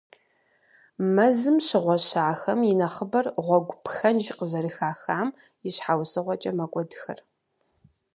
[1.15, 5.27] Мэзым щыгъуэщахэм и нэхъыбэр гъуэгу пхэнж къызэрыхахам
[5.67, 7.19] и щхьэусыгъуэкӏэ мэкӏуэдхэр.